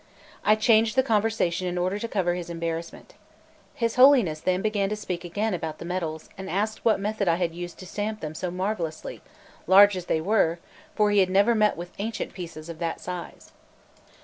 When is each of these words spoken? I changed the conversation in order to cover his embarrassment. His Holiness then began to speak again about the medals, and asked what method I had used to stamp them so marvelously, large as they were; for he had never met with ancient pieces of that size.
I 0.43 0.55
changed 0.55 0.95
the 0.95 1.03
conversation 1.03 1.67
in 1.67 1.77
order 1.77 1.99
to 1.99 2.07
cover 2.07 2.33
his 2.33 2.49
embarrassment. 2.49 3.13
His 3.75 3.97
Holiness 3.97 4.39
then 4.41 4.63
began 4.63 4.89
to 4.89 4.95
speak 4.95 5.23
again 5.23 5.53
about 5.53 5.77
the 5.77 5.85
medals, 5.85 6.27
and 6.39 6.49
asked 6.49 6.83
what 6.83 6.99
method 6.99 7.27
I 7.27 7.35
had 7.35 7.53
used 7.53 7.77
to 7.77 7.85
stamp 7.85 8.19
them 8.19 8.33
so 8.33 8.49
marvelously, 8.49 9.21
large 9.67 9.95
as 9.95 10.07
they 10.07 10.19
were; 10.19 10.57
for 10.95 11.11
he 11.11 11.19
had 11.19 11.29
never 11.29 11.53
met 11.53 11.77
with 11.77 11.91
ancient 11.99 12.33
pieces 12.33 12.67
of 12.67 12.79
that 12.79 12.99
size. 12.99 13.51